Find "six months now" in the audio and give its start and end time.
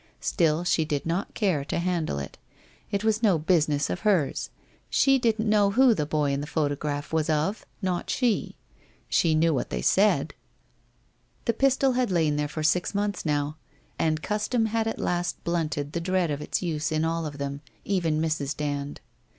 12.63-13.57